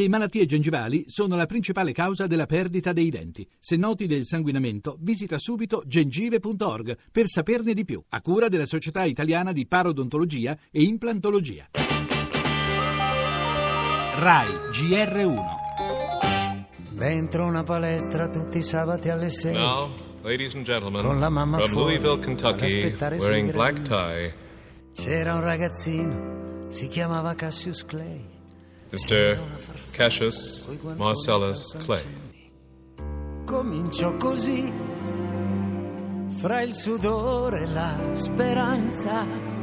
[0.00, 3.46] Le malattie gengivali sono la principale causa della perdita dei denti.
[3.58, 9.04] Se noti del sanguinamento, visita subito gengive.org per saperne di più, a cura della Società
[9.04, 11.68] Italiana di Parodontologia e Implantologia.
[14.16, 15.44] RAI GR1
[16.92, 19.52] Dentro una palestra tutti i sabati alle 6.
[19.52, 19.90] Now,
[20.22, 24.32] ladies and gentlemen, Con la mamma from fuori, Louisville, Kentucky, wearing black tie,
[24.94, 28.39] C'era un ragazzino, si chiamava Cassius Clay.
[28.92, 29.38] Mr.
[29.92, 30.66] Cassius
[30.96, 32.02] Marcellus Clay.
[33.44, 34.72] Cominciò così,
[36.38, 39.59] fra il sudore e la speranza.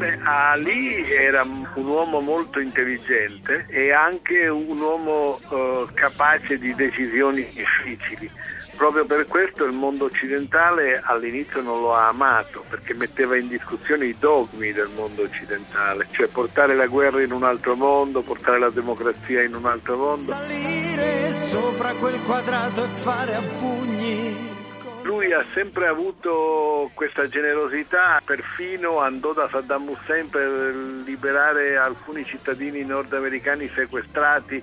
[0.00, 7.46] Beh, Ali era un uomo molto intelligente e anche un uomo eh, capace di decisioni
[7.52, 8.30] difficili.
[8.78, 14.06] Proprio per questo il mondo occidentale all'inizio non lo ha amato, perché metteva in discussione
[14.06, 18.70] i dogmi del mondo occidentale, cioè portare la guerra in un altro mondo, portare la
[18.70, 20.32] democrazia in un altro mondo.
[20.32, 24.29] Salire sopra quel quadrato e fare a pugni.
[25.32, 33.70] Ha sempre avuto questa generosità, perfino andò da Saddam Hussein per liberare alcuni cittadini nordamericani
[33.72, 34.60] sequestrati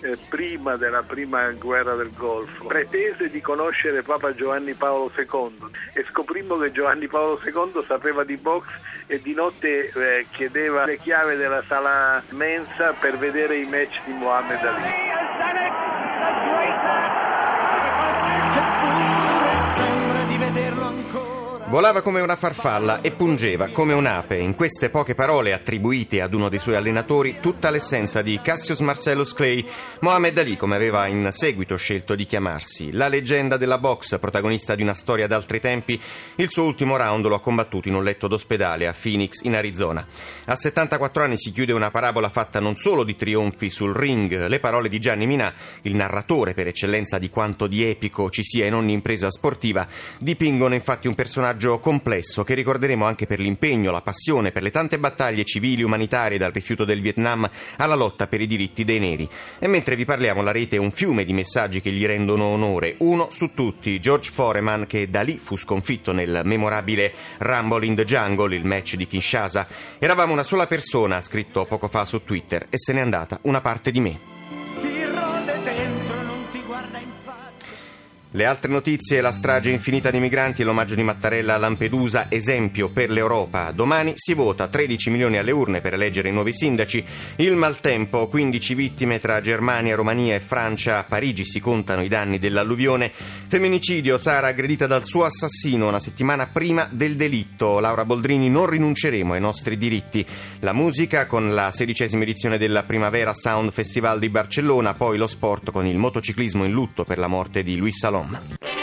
[0.00, 2.66] eh, prima della prima guerra del Golfo.
[2.66, 5.58] Pretese di conoscere Papa Giovanni Paolo II
[5.92, 8.66] e scoprimmo che Giovanni Paolo II sapeva di box
[9.06, 14.12] e di notte eh, chiedeva le chiavi della sala mensa per vedere i match di
[14.12, 15.04] Muhammad Ali.
[21.68, 24.36] Volava come una farfalla e pungeva come un'ape.
[24.36, 29.34] In queste poche parole attribuite ad uno dei suoi allenatori tutta l'essenza di Cassius Marcellus
[29.34, 29.66] Clay,
[30.00, 32.92] Mohamed Ali, come aveva in seguito scelto di chiamarsi.
[32.92, 36.00] La leggenda della box, protagonista di una storia d'altri tempi,
[36.36, 40.06] il suo ultimo round lo ha combattuto in un letto d'ospedale a Phoenix, in Arizona.
[40.44, 44.60] A 74 anni si chiude una parabola fatta non solo di trionfi sul ring, le
[44.60, 48.74] parole di Gianni Minà, il narratore per eccellenza di quanto di epico ci sia in
[48.74, 49.84] ogni impresa sportiva,
[50.20, 54.98] dipingono infatti un personaggio complesso che ricorderemo anche per l'impegno, la passione, per le tante
[54.98, 59.28] battaglie civili umanitarie dal rifiuto del Vietnam alla lotta per i diritti dei neri.
[59.58, 62.94] E mentre vi parliamo la rete è un fiume di messaggi che gli rendono onore.
[62.98, 68.04] Uno su tutti, George Foreman, che da lì fu sconfitto nel memorabile Rumble in the
[68.04, 69.66] Jungle, il match di Kinshasa.
[69.98, 73.60] Eravamo una sola persona, ha scritto poco fa su Twitter, e se n'è andata una
[73.60, 74.34] parte di me.
[78.36, 82.90] Le altre notizie, la strage infinita di migranti e l'omaggio di Mattarella a Lampedusa, esempio
[82.90, 83.70] per l'Europa.
[83.70, 87.02] Domani si vota 13 milioni alle urne per eleggere i nuovi sindaci.
[87.36, 90.98] Il maltempo, 15 vittime tra Germania, Romania e Francia.
[90.98, 93.10] A Parigi si contano i danni dell'alluvione.
[93.48, 97.80] Femminicidio, Sara aggredita dal suo assassino una settimana prima del delitto.
[97.80, 100.26] Laura Boldrini, non rinunceremo ai nostri diritti.
[100.58, 105.70] La musica con la sedicesima edizione della Primavera Sound Festival di Barcellona, poi lo sport
[105.70, 108.24] con il motociclismo in lutto per la morte di Luis Salom.
[108.26, 108.75] www.radioplay.com.